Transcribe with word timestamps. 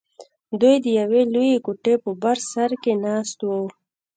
دوى 0.59 0.75
د 0.83 0.87
يوې 0.99 1.21
لويې 1.33 1.57
کوټې 1.65 1.95
په 2.03 2.09
بر 2.21 2.37
سر 2.51 2.71
کښې 2.81 2.93
ناست 3.05 3.37
وو. 3.47 3.61